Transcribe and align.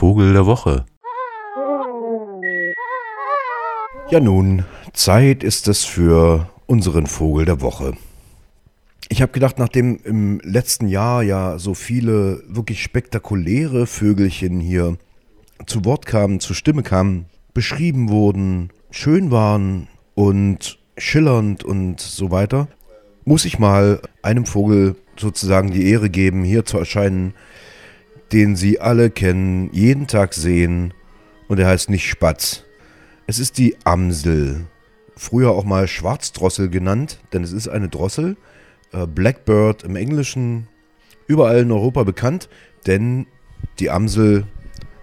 Vogel 0.00 0.32
der 0.32 0.46
Woche. 0.46 0.86
Ja 4.08 4.18
nun, 4.18 4.64
Zeit 4.94 5.44
ist 5.44 5.68
es 5.68 5.84
für 5.84 6.48
unseren 6.64 7.06
Vogel 7.06 7.44
der 7.44 7.60
Woche. 7.60 7.92
Ich 9.10 9.20
habe 9.20 9.32
gedacht, 9.32 9.58
nachdem 9.58 10.00
im 10.04 10.40
letzten 10.42 10.88
Jahr 10.88 11.22
ja 11.22 11.58
so 11.58 11.74
viele 11.74 12.42
wirklich 12.48 12.82
spektakuläre 12.82 13.86
Vögelchen 13.86 14.58
hier 14.58 14.96
zu 15.66 15.84
Wort 15.84 16.06
kamen, 16.06 16.40
zur 16.40 16.56
Stimme 16.56 16.82
kamen, 16.82 17.26
beschrieben 17.52 18.08
wurden, 18.08 18.70
schön 18.90 19.30
waren 19.30 19.86
und 20.14 20.78
schillernd 20.96 21.62
und 21.62 22.00
so 22.00 22.30
weiter, 22.30 22.68
muss 23.26 23.44
ich 23.44 23.58
mal 23.58 24.00
einem 24.22 24.46
Vogel 24.46 24.96
sozusagen 25.18 25.72
die 25.72 25.90
Ehre 25.90 26.08
geben, 26.08 26.42
hier 26.42 26.64
zu 26.64 26.78
erscheinen, 26.78 27.34
den 28.32 28.56
Sie 28.56 28.80
alle 28.80 29.10
kennen, 29.10 29.70
jeden 29.72 30.06
Tag 30.06 30.34
sehen 30.34 30.94
und 31.48 31.58
er 31.58 31.68
heißt 31.68 31.90
nicht 31.90 32.08
Spatz. 32.08 32.64
Es 33.26 33.38
ist 33.38 33.58
die 33.58 33.76
Amsel, 33.84 34.66
früher 35.16 35.50
auch 35.50 35.64
mal 35.64 35.88
Schwarzdrossel 35.88 36.68
genannt, 36.68 37.20
denn 37.32 37.42
es 37.42 37.52
ist 37.52 37.68
eine 37.68 37.88
Drossel, 37.88 38.36
äh, 38.92 39.06
Blackbird 39.06 39.82
im 39.82 39.96
Englischen, 39.96 40.68
überall 41.26 41.60
in 41.60 41.72
Europa 41.72 42.04
bekannt, 42.04 42.48
denn 42.86 43.26
die 43.78 43.90
Amsel 43.90 44.46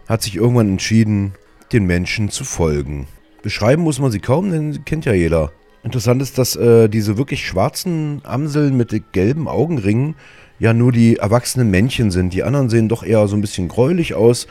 hat 0.08 0.22
sich 0.22 0.36
irgendwann 0.36 0.70
entschieden, 0.70 1.34
den 1.72 1.86
Menschen 1.86 2.30
zu 2.30 2.44
folgen. 2.44 3.08
Beschreiben 3.44 3.84
muss 3.84 4.00
man 4.00 4.12
sie 4.12 4.20
kaum, 4.20 4.52
denn 4.52 4.74
sie 4.74 4.80
kennt 4.80 5.06
ja 5.06 5.14
jeder. 5.14 5.52
Interessant 5.84 6.22
ist, 6.22 6.38
dass 6.38 6.56
äh, 6.56 6.90
diese 6.90 7.18
wirklich 7.18 7.46
schwarzen 7.46 8.22
Amseln 8.24 8.76
mit 8.76 9.14
gelben 9.14 9.48
Augenringen 9.48 10.16
ja 10.60 10.74
nur 10.74 10.92
die 10.92 11.18
erwachsenen 11.18 11.70
Männchen 11.70 12.12
sind. 12.12 12.34
Die 12.34 12.44
anderen 12.44 12.70
sehen 12.70 12.90
doch 12.90 13.04
eher 13.04 13.28
so 13.28 13.36
ein 13.36 13.42
bisschen 13.42 13.68
gräulich 13.68 14.16
aus. 14.16 14.48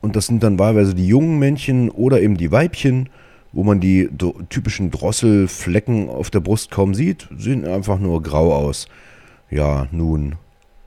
Und 0.00 0.16
das 0.16 0.26
sind 0.26 0.42
dann 0.42 0.58
wahlweise 0.58 0.94
die 0.94 1.06
jungen 1.06 1.38
Männchen 1.38 1.90
oder 1.90 2.20
eben 2.20 2.36
die 2.36 2.50
Weibchen, 2.50 3.08
wo 3.52 3.64
man 3.64 3.80
die 3.80 4.08
typischen 4.48 4.90
Drosselflecken 4.90 6.08
auf 6.08 6.30
der 6.30 6.40
Brust 6.40 6.70
kaum 6.70 6.94
sieht, 6.94 7.28
sehen 7.36 7.66
einfach 7.66 7.98
nur 7.98 8.22
grau 8.22 8.54
aus. 8.54 8.86
Ja, 9.50 9.88
nun, 9.90 10.36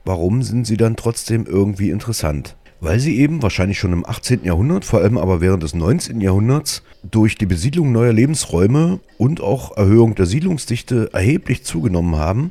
warum 0.04 0.42
sind 0.42 0.66
sie 0.66 0.76
dann 0.76 0.96
trotzdem 0.96 1.46
irgendwie 1.46 1.90
interessant? 1.90 2.56
weil 2.84 3.00
sie 3.00 3.18
eben 3.18 3.42
wahrscheinlich 3.42 3.78
schon 3.78 3.94
im 3.94 4.04
18. 4.04 4.44
Jahrhundert, 4.44 4.84
vor 4.84 5.00
allem 5.00 5.16
aber 5.16 5.40
während 5.40 5.62
des 5.62 5.74
19. 5.74 6.20
Jahrhunderts, 6.20 6.82
durch 7.02 7.36
die 7.36 7.46
Besiedlung 7.46 7.92
neuer 7.92 8.12
Lebensräume 8.12 9.00
und 9.16 9.40
auch 9.40 9.74
Erhöhung 9.76 10.14
der 10.14 10.26
Siedlungsdichte 10.26 11.08
erheblich 11.14 11.64
zugenommen 11.64 12.16
haben. 12.16 12.50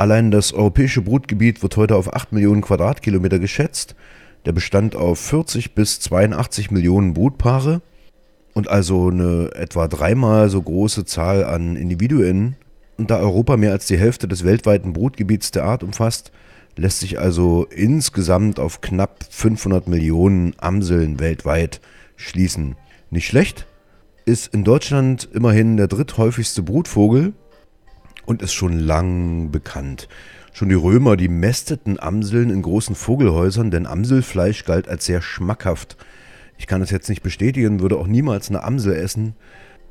Allein 0.00 0.30
das 0.30 0.54
europäische 0.54 1.02
Brutgebiet 1.02 1.62
wird 1.62 1.76
heute 1.76 1.94
auf 1.94 2.14
8 2.14 2.32
Millionen 2.32 2.62
Quadratkilometer 2.62 3.38
geschätzt, 3.38 3.94
der 4.46 4.52
Bestand 4.52 4.96
auf 4.96 5.18
40 5.18 5.74
bis 5.74 6.00
82 6.00 6.70
Millionen 6.70 7.12
Brutpaare 7.12 7.82
und 8.54 8.70
also 8.70 9.10
eine 9.10 9.50
etwa 9.54 9.88
dreimal 9.88 10.48
so 10.48 10.62
große 10.62 11.04
Zahl 11.04 11.44
an 11.44 11.76
Individuen. 11.76 12.56
Und 12.96 13.10
da 13.10 13.18
Europa 13.18 13.58
mehr 13.58 13.72
als 13.72 13.88
die 13.88 13.98
Hälfte 13.98 14.26
des 14.26 14.42
weltweiten 14.42 14.94
Brutgebiets 14.94 15.50
der 15.50 15.64
Art 15.64 15.82
umfasst, 15.82 16.32
lässt 16.78 17.00
sich 17.00 17.18
also 17.18 17.66
insgesamt 17.66 18.58
auf 18.58 18.80
knapp 18.80 19.26
500 19.28 19.86
Millionen 19.86 20.54
Amseln 20.56 21.20
weltweit 21.20 21.82
schließen. 22.16 22.74
Nicht 23.10 23.26
schlecht, 23.26 23.66
ist 24.24 24.54
in 24.54 24.64
Deutschland 24.64 25.28
immerhin 25.34 25.76
der 25.76 25.88
dritthäufigste 25.88 26.62
Brutvogel 26.62 27.34
und 28.30 28.42
ist 28.42 28.54
schon 28.54 28.78
lang 28.78 29.50
bekannt. 29.50 30.08
Schon 30.52 30.68
die 30.68 30.76
Römer, 30.76 31.16
die 31.16 31.28
mästeten 31.28 31.98
Amseln 31.98 32.50
in 32.50 32.62
großen 32.62 32.94
Vogelhäusern, 32.94 33.72
denn 33.72 33.86
Amselfleisch 33.86 34.64
galt 34.64 34.88
als 34.88 35.04
sehr 35.04 35.20
schmackhaft. 35.20 35.96
Ich 36.56 36.68
kann 36.68 36.80
das 36.80 36.90
jetzt 36.90 37.08
nicht 37.08 37.22
bestätigen, 37.22 37.80
würde 37.80 37.96
auch 37.96 38.06
niemals 38.06 38.48
eine 38.48 38.62
Amsel 38.62 38.94
essen. 38.94 39.34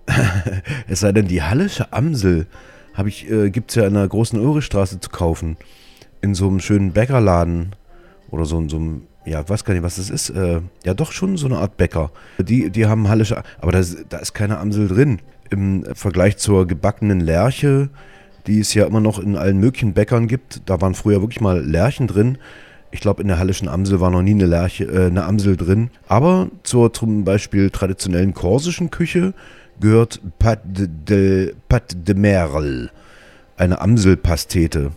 es 0.88 1.02
sei 1.02 1.12
denn, 1.12 1.28
die 1.28 1.44
hallische 1.44 1.92
Amsel 1.92 2.48
äh, 2.98 3.50
gibt 3.50 3.72
es 3.72 3.76
ja 3.76 3.86
in 3.86 3.94
der 3.94 4.08
großen 4.08 4.40
Ulrichstraße 4.40 5.02
zu 5.02 5.10
kaufen 5.10 5.58
in 6.22 6.34
so 6.34 6.48
einem 6.48 6.62
schönen 6.62 6.94
Bäckerladen 6.94 7.76
oder 8.30 8.46
so, 8.46 8.66
so 8.70 8.78
einem, 8.78 9.02
ja, 9.26 9.48
weiß 9.48 9.66
gar 9.66 9.74
nicht, 9.74 9.84
was 9.84 9.98
das 9.98 10.10
ist. 10.10 10.30
Äh, 10.30 10.62
ja, 10.86 10.94
doch 10.94 11.12
schon 11.12 11.36
so 11.36 11.48
eine 11.48 11.58
Art 11.58 11.76
Bäcker. 11.76 12.12
Die, 12.38 12.70
die 12.70 12.86
haben 12.86 13.10
hallische, 13.10 13.44
aber 13.60 13.74
da 13.74 13.80
ist, 13.80 14.06
da 14.08 14.18
ist 14.20 14.34
keine 14.34 14.60
Amsel 14.60 14.88
drin. 14.88 15.20
Im 15.50 15.84
Vergleich 15.94 16.38
zur 16.38 16.68
gebackenen 16.68 17.20
Lerche, 17.20 17.90
die 18.50 18.60
es 18.60 18.74
ja 18.74 18.86
immer 18.86 19.00
noch 19.00 19.20
in 19.20 19.38
allen 19.38 19.60
möglichen 19.60 19.94
Bäckern 19.94 20.28
gibt, 20.28 20.64
da 20.66 20.82
waren 20.82 20.96
früher 20.96 21.22
wirklich 21.22 21.40
mal 21.40 21.64
Lerchen 21.64 22.08
drin. 22.08 22.38
Ich 22.92 23.00
glaube, 23.00 23.22
in 23.22 23.28
der 23.28 23.38
hallischen 23.38 23.68
Amsel 23.68 24.00
war 24.00 24.10
noch 24.10 24.24
nie 24.24 24.32
eine, 24.32 24.48
Lerche, 24.48 24.86
äh, 24.86 25.06
eine 25.06 25.24
Amsel 25.26 25.56
drin. 25.56 25.92
Aber 26.08 26.50
zur 26.64 26.92
zum 26.92 27.24
Beispiel 27.24 27.70
traditionellen 27.70 28.34
korsischen 28.34 28.90
Küche 28.90 29.34
gehört 29.80 30.20
Pat 30.40 30.62
de, 30.66 31.54
Pat 31.70 31.96
de 31.96 32.16
Merle, 32.16 32.90
eine 33.58 33.80
Amselpastete. 33.80 34.92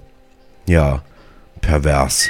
Ja, 0.66 1.02
pervers. 1.60 2.28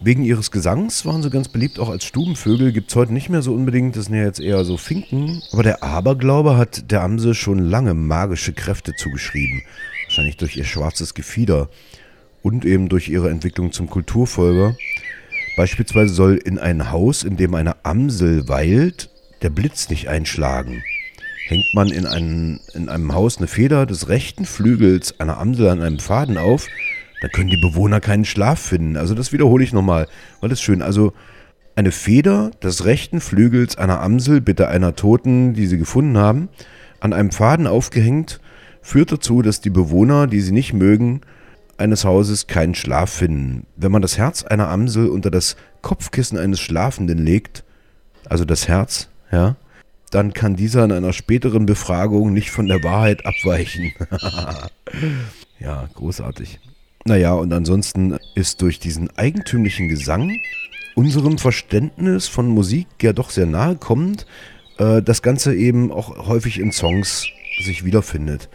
Wegen 0.00 0.24
ihres 0.24 0.50
Gesangs 0.50 1.06
waren 1.06 1.22
sie 1.22 1.30
ganz 1.30 1.48
beliebt, 1.48 1.78
auch 1.78 1.88
als 1.88 2.04
Stubenvögel. 2.04 2.72
Gibt 2.72 2.90
es 2.90 2.96
heute 2.96 3.14
nicht 3.14 3.30
mehr 3.30 3.40
so 3.40 3.54
unbedingt, 3.54 3.96
das 3.96 4.06
sind 4.06 4.14
ja 4.14 4.24
jetzt 4.24 4.40
eher 4.40 4.62
so 4.64 4.76
Finken. 4.76 5.42
Aber 5.52 5.62
der 5.62 5.82
Aberglaube 5.82 6.58
hat 6.58 6.90
der 6.90 7.02
Amse 7.02 7.34
schon 7.34 7.58
lange 7.58 7.94
magische 7.94 8.52
Kräfte 8.52 8.94
zugeschrieben. 8.94 9.62
Wahrscheinlich 10.04 10.36
durch 10.36 10.56
ihr 10.56 10.64
schwarzes 10.64 11.14
Gefieder 11.14 11.70
und 12.42 12.64
eben 12.64 12.88
durch 12.88 13.08
ihre 13.08 13.30
Entwicklung 13.30 13.72
zum 13.72 13.88
Kulturfolger. 13.88 14.76
Beispielsweise 15.56 16.12
soll 16.12 16.36
in 16.36 16.58
ein 16.58 16.90
Haus, 16.90 17.24
in 17.24 17.38
dem 17.38 17.54
eine 17.54 17.84
Amsel 17.84 18.48
weilt, 18.48 19.08
der 19.40 19.50
Blitz 19.50 19.88
nicht 19.88 20.08
einschlagen 20.08 20.82
hängt 21.46 21.74
man 21.74 21.88
in, 21.88 22.06
einen, 22.06 22.60
in 22.74 22.88
einem 22.88 23.14
Haus 23.14 23.38
eine 23.38 23.46
Feder 23.46 23.86
des 23.86 24.08
rechten 24.08 24.44
Flügels 24.44 25.20
einer 25.20 25.38
Amsel 25.38 25.68
an 25.68 25.80
einem 25.80 25.98
Faden 25.98 26.38
auf, 26.38 26.66
dann 27.26 27.32
können 27.32 27.50
die 27.50 27.56
Bewohner 27.56 28.00
keinen 28.00 28.24
Schlaf 28.24 28.60
finden. 28.60 28.96
Also 28.96 29.14
das 29.14 29.32
wiederhole 29.32 29.64
ich 29.64 29.72
nochmal, 29.72 30.06
weil 30.40 30.48
das 30.48 30.60
ist 30.60 30.64
schön. 30.64 30.80
Also 30.80 31.12
eine 31.74 31.90
Feder 31.90 32.52
des 32.62 32.84
rechten 32.84 33.20
Flügels 33.20 33.76
einer 33.76 34.00
Amsel, 34.00 34.40
bitte 34.40 34.68
einer 34.68 34.94
Toten, 34.94 35.52
die 35.52 35.66
sie 35.66 35.76
gefunden 35.76 36.16
haben, 36.16 36.48
an 37.00 37.12
einem 37.12 37.32
Faden 37.32 37.66
aufgehängt, 37.66 38.40
führt 38.80 39.10
dazu, 39.10 39.42
dass 39.42 39.60
die 39.60 39.70
Bewohner, 39.70 40.28
die 40.28 40.40
sie 40.40 40.52
nicht 40.52 40.72
mögen, 40.72 41.22
eines 41.78 42.04
Hauses 42.04 42.46
keinen 42.46 42.74
Schlaf 42.74 43.10
finden. 43.10 43.66
Wenn 43.74 43.92
man 43.92 44.02
das 44.02 44.16
Herz 44.16 44.44
einer 44.44 44.68
Amsel 44.68 45.08
unter 45.08 45.30
das 45.30 45.56
Kopfkissen 45.82 46.38
eines 46.38 46.60
Schlafenden 46.60 47.18
legt, 47.18 47.64
also 48.28 48.44
das 48.44 48.68
Herz, 48.68 49.08
ja, 49.32 49.56
dann 50.12 50.32
kann 50.32 50.54
dieser 50.54 50.84
in 50.84 50.92
einer 50.92 51.12
späteren 51.12 51.66
Befragung 51.66 52.32
nicht 52.32 52.50
von 52.50 52.68
der 52.68 52.82
Wahrheit 52.84 53.26
abweichen. 53.26 53.92
ja, 55.58 55.88
großartig. 55.94 56.60
Naja, 57.06 57.34
und 57.34 57.52
ansonsten 57.52 58.16
ist 58.34 58.62
durch 58.62 58.80
diesen 58.80 59.16
eigentümlichen 59.16 59.88
Gesang 59.88 60.40
unserem 60.96 61.38
Verständnis 61.38 62.26
von 62.26 62.48
Musik 62.48 62.88
ja 63.00 63.12
doch 63.12 63.30
sehr 63.30 63.46
nahe 63.46 63.76
kommend, 63.76 64.26
äh, 64.78 65.02
das 65.02 65.22
Ganze 65.22 65.54
eben 65.54 65.92
auch 65.92 66.26
häufig 66.26 66.58
in 66.58 66.72
Songs 66.72 67.28
sich 67.62 67.84
wiederfindet. 67.84 68.48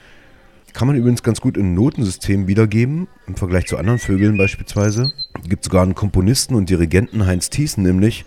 Kann 0.73 0.85
man 0.85 0.97
übrigens 0.97 1.23
ganz 1.23 1.39
gut 1.39 1.55
in 1.55 1.73
Notensystem 1.75 2.47
wiedergeben, 2.47 3.07
im 3.25 3.37
Vergleich 3.37 3.67
zu 3.67 3.77
anderen 3.77 3.99
Vögeln 3.99 4.35
beispielsweise. 4.37 5.13
Gibt 5.47 5.63
sogar 5.63 5.83
einen 5.83 5.95
Komponisten 5.95 6.55
und 6.55 6.69
Dirigenten, 6.69 7.25
Heinz 7.25 7.49
Thiessen 7.49 7.83
nämlich, 7.83 8.25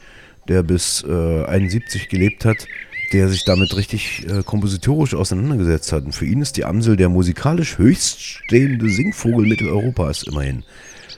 der 0.48 0.62
bis 0.62 1.04
äh, 1.06 1.44
71 1.44 2.08
gelebt 2.08 2.46
hat, 2.46 2.66
der 3.14 3.28
sich 3.28 3.44
damit 3.44 3.76
richtig 3.76 4.26
äh, 4.28 4.42
kompositorisch 4.42 5.14
auseinandergesetzt 5.14 5.92
hat. 5.92 6.04
Und 6.04 6.12
für 6.12 6.26
ihn 6.26 6.42
ist 6.42 6.56
die 6.56 6.64
Amsel 6.64 6.96
der 6.96 7.08
musikalisch 7.08 7.78
höchststehende 7.78 8.90
Singvogel 8.90 9.46
Mitteleuropas 9.46 10.24
immerhin. 10.24 10.64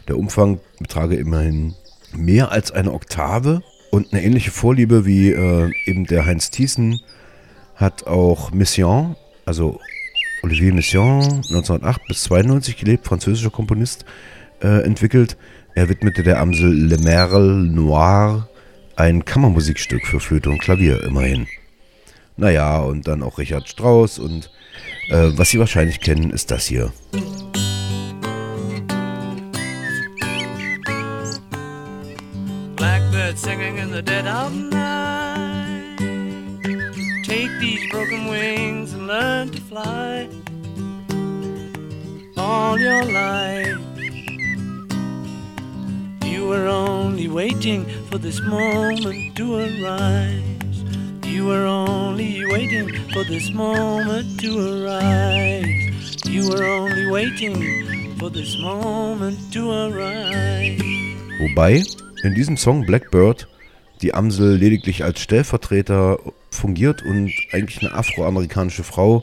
Der 0.07 0.19
Umfang 0.19 0.61
betrage 0.79 1.17
immerhin 1.17 1.75
mehr 2.15 2.53
als 2.53 2.71
eine 2.71 2.93
Oktave 2.93 3.63
und 3.91 4.13
eine 4.13 4.23
ähnliche 4.23 4.51
Vorliebe 4.51 5.07
wie 5.07 5.31
äh, 5.31 5.71
eben 5.87 6.05
der 6.05 6.27
Heinz 6.27 6.51
Thiessen 6.51 7.01
hat 7.77 8.07
auch 8.07 8.53
Messiaen, 8.53 9.17
also 9.47 9.81
Olivier 10.43 10.75
Messiaen, 10.75 11.25
1908 11.25 12.03
bis 12.09 12.25
92 12.25 12.77
gelebt, 12.77 13.07
französischer 13.07 13.51
Komponist, 13.51 14.05
äh, 14.63 14.85
entwickelt. 14.85 15.39
Er 15.75 15.89
widmete 15.89 16.23
der 16.23 16.41
Amsel 16.41 16.73
Le 16.73 16.99
Merle 16.99 17.55
Noir 17.55 18.49
ein 18.97 19.25
Kammermusikstück 19.25 20.07
für 20.07 20.21
Flöte 20.21 20.51
und 20.51 20.59
Klavier 20.59 21.03
immerhin. 21.03 21.47
Naja, 22.37 22.79
und 22.79 23.09
dann 23.09 23.23
auch 23.23 23.39
Richard 23.39 23.69
Strauss 23.69 24.19
und 24.19 24.51
äh, 25.09 25.31
was 25.37 25.51
Sie 25.51 25.59
wahrscheinlich 25.59 26.01
kennen, 26.01 26.31
ist 26.31 26.51
das 26.51 26.67
hier. 26.67 26.93
Blackbird 32.77 33.39
singing 33.39 33.79
in 33.79 33.93
the 33.93 34.03
dead 34.03 34.27
of 34.27 34.53
night. 34.53 35.99
Take 37.25 37.51
these 37.61 37.89
broken 37.91 38.29
wings 38.29 38.93
and 38.93 39.07
learn 39.07 39.51
to 39.51 39.61
fly. 39.63 40.29
All 42.37 42.79
your 42.79 43.05
life 43.05 43.87
waiting 47.37 47.85
for 48.11 48.17
this 48.17 48.41
moment 48.41 49.37
to 49.37 49.57
arise. 49.57 50.56
You 51.37 51.45
were 51.45 51.67
only 51.67 52.47
waiting 52.51 52.89
for 53.13 53.23
this 53.23 53.53
moment 53.53 54.41
to 54.41 54.59
arise. 54.59 56.17
You 56.25 56.49
were 56.49 56.65
only 56.65 57.11
waiting 57.11 58.17
for 58.19 58.31
this 58.31 58.57
moment 58.57 59.53
to 59.53 59.71
arise. 59.71 60.81
Wobei 61.39 61.85
in 62.23 62.35
diesem 62.35 62.57
Song 62.57 62.87
Blackbird 62.87 63.49
die 64.01 64.15
Amsel 64.15 64.57
lediglich 64.57 65.05
als 65.05 65.21
Stellvertreter 65.21 66.19
fungiert 66.49 67.03
und 67.03 67.31
eigentlich 67.53 67.83
eine 67.83 67.93
afroamerikanische 67.93 68.83
Frau 68.83 69.23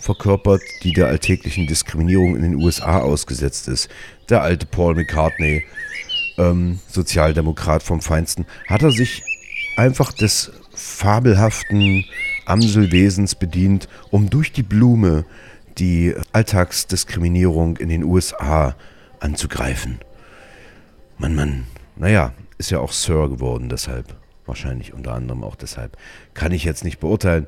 verkörpert, 0.00 0.60
die 0.82 0.92
der 0.92 1.06
alltäglichen 1.06 1.66
Diskriminierung 1.66 2.36
in 2.36 2.42
den 2.42 2.56
USA 2.56 2.98
ausgesetzt 2.98 3.68
ist. 3.68 3.88
Der 4.28 4.42
alte 4.42 4.66
Paul 4.66 4.96
McCartney, 4.96 5.64
ähm, 6.36 6.80
Sozialdemokrat 6.88 7.82
vom 7.82 8.02
Feinsten, 8.02 8.44
hat 8.68 8.82
er 8.82 8.90
sich 8.90 9.22
einfach 9.78 10.12
des 10.12 10.52
fabelhaften 10.74 12.04
Amselwesens 12.46 13.34
bedient, 13.34 13.88
um 14.10 14.30
durch 14.30 14.52
die 14.52 14.62
Blume 14.62 15.24
die 15.78 16.14
Alltagsdiskriminierung 16.32 17.76
in 17.78 17.88
den 17.88 18.04
USA 18.04 18.76
anzugreifen. 19.20 19.98
Mann, 21.18 21.34
Mann, 21.34 21.64
naja, 21.96 22.32
ist 22.58 22.70
ja 22.70 22.80
auch 22.80 22.92
Sir 22.92 23.28
geworden 23.28 23.68
deshalb. 23.68 24.16
Wahrscheinlich 24.46 24.92
unter 24.92 25.14
anderem 25.14 25.42
auch 25.42 25.56
deshalb. 25.56 25.96
Kann 26.34 26.52
ich 26.52 26.64
jetzt 26.64 26.84
nicht 26.84 27.00
beurteilen. 27.00 27.46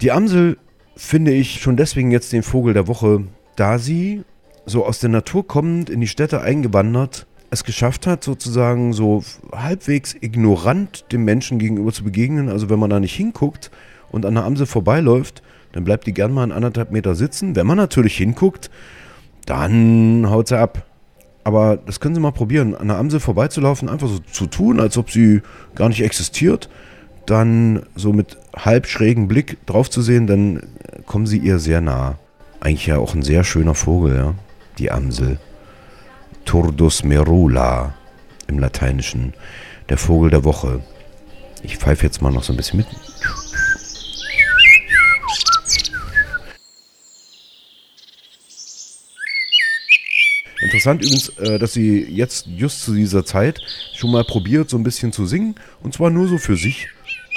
Die 0.00 0.10
Amsel 0.10 0.56
finde 0.96 1.32
ich 1.32 1.60
schon 1.60 1.76
deswegen 1.76 2.10
jetzt 2.10 2.32
den 2.32 2.42
Vogel 2.42 2.72
der 2.72 2.88
Woche, 2.88 3.24
da 3.56 3.78
sie 3.78 4.24
so 4.64 4.86
aus 4.86 5.00
der 5.00 5.10
Natur 5.10 5.46
kommend 5.46 5.90
in 5.90 6.00
die 6.00 6.08
Städte 6.08 6.40
eingewandert 6.40 7.26
es 7.50 7.64
geschafft 7.64 8.06
hat, 8.06 8.22
sozusagen 8.22 8.92
so 8.92 9.24
halbwegs 9.52 10.14
ignorant 10.20 11.04
dem 11.12 11.24
Menschen 11.24 11.58
gegenüber 11.58 11.92
zu 11.92 12.04
begegnen. 12.04 12.48
Also 12.48 12.70
wenn 12.70 12.78
man 12.78 12.90
da 12.90 13.00
nicht 13.00 13.14
hinguckt 13.14 13.70
und 14.10 14.24
an 14.24 14.34
der 14.34 14.44
Amsel 14.44 14.66
vorbeiläuft, 14.66 15.42
dann 15.72 15.84
bleibt 15.84 16.06
die 16.06 16.14
gern 16.14 16.32
mal 16.32 16.44
einen 16.44 16.52
anderthalb 16.52 16.90
Meter 16.92 17.14
sitzen. 17.14 17.56
Wenn 17.56 17.66
man 17.66 17.76
natürlich 17.76 18.16
hinguckt, 18.16 18.70
dann 19.46 20.28
haut 20.28 20.48
sie 20.48 20.58
ab. 20.58 20.86
Aber 21.42 21.78
das 21.78 22.00
können 22.00 22.14
Sie 22.14 22.20
mal 22.20 22.32
probieren, 22.32 22.74
an 22.74 22.88
der 22.88 22.98
Amsel 22.98 23.18
vorbeizulaufen, 23.18 23.88
einfach 23.88 24.08
so 24.08 24.18
zu 24.18 24.46
tun, 24.46 24.78
als 24.78 24.98
ob 24.98 25.10
sie 25.10 25.40
gar 25.74 25.88
nicht 25.88 26.02
existiert. 26.02 26.68
Dann 27.24 27.82
so 27.96 28.12
mit 28.12 28.36
halb 28.54 28.86
schrägen 28.86 29.26
Blick 29.26 29.64
drauf 29.66 29.88
zu 29.88 30.02
sehen, 30.02 30.26
dann 30.26 30.62
kommen 31.06 31.26
Sie 31.26 31.38
ihr 31.38 31.58
sehr 31.58 31.80
nah. 31.80 32.18
Eigentlich 32.60 32.86
ja 32.86 32.98
auch 32.98 33.14
ein 33.14 33.22
sehr 33.22 33.42
schöner 33.42 33.74
Vogel, 33.74 34.16
ja, 34.16 34.34
die 34.78 34.90
Amsel. 34.90 35.38
Turdus 36.50 37.04
merula 37.04 37.94
im 38.48 38.58
Lateinischen, 38.58 39.34
der 39.88 39.96
Vogel 39.96 40.30
der 40.30 40.42
Woche. 40.42 40.82
Ich 41.62 41.76
pfeife 41.76 42.04
jetzt 42.04 42.22
mal 42.22 42.32
noch 42.32 42.42
so 42.42 42.52
ein 42.52 42.56
bisschen 42.56 42.78
mit. 42.78 42.88
Interessant 50.60 51.02
übrigens, 51.02 51.28
äh, 51.38 51.60
dass 51.60 51.72
sie 51.72 52.02
jetzt 52.02 52.48
just 52.48 52.82
zu 52.82 52.94
dieser 52.94 53.24
Zeit 53.24 53.60
schon 53.94 54.10
mal 54.10 54.24
probiert, 54.24 54.70
so 54.70 54.76
ein 54.76 54.82
bisschen 54.82 55.12
zu 55.12 55.26
singen. 55.26 55.54
Und 55.84 55.94
zwar 55.94 56.10
nur 56.10 56.26
so 56.26 56.36
für 56.36 56.56
sich. 56.56 56.88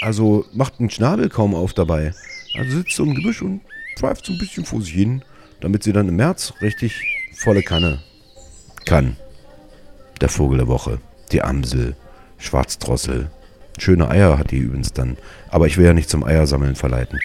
Also 0.02 0.48
macht 0.54 0.80
einen 0.80 0.90
Schnabel 0.90 1.30
kaum 1.30 1.54
auf 1.54 1.76
dabei. 1.76 2.16
Also 2.58 2.78
sitzt 2.78 2.96
so 2.96 3.04
im 3.04 3.14
Gebüsch 3.14 3.44
und 3.44 3.62
pfeift 3.96 4.26
so 4.26 4.34
ein 4.34 4.40
bisschen 4.40 4.66
vor 4.66 4.82
sich 4.82 4.94
hin, 4.94 5.24
damit 5.62 5.84
sie 5.84 5.94
dann 5.94 6.10
im 6.10 6.16
März 6.16 6.56
richtig 6.62 7.00
volle 7.36 7.62
Kanne 7.62 8.02
kann. 8.86 9.18
Der 10.22 10.30
Vogel 10.30 10.60
der 10.60 10.68
Woche, 10.68 11.00
die 11.32 11.42
Amsel, 11.42 11.96
Schwarzdrossel. 12.38 13.30
Schöne 13.78 14.08
Eier 14.10 14.38
hat 14.38 14.52
die 14.52 14.58
übrigens 14.58 14.94
dann. 14.94 15.18
Aber 15.50 15.68
ich 15.68 15.78
will 15.78 15.86
ja 15.86 15.94
nicht 15.94 16.10
zum 16.10 16.24
Eiersammeln 16.24 16.76
verleiten. 16.76 17.20